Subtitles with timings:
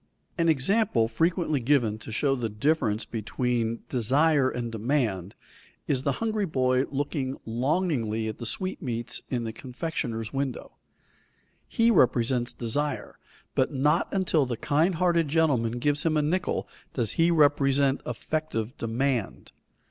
[0.35, 5.35] _An example frequently given to show the difference between desire and demand
[5.85, 10.71] is the hungry boy looking longingly at the sweetmeats in the confectioner's window.
[11.67, 13.19] He represents desire,
[13.53, 18.75] but not until the kind hearted gentleman gives him a nickel does he represent effective
[18.79, 19.51] demand.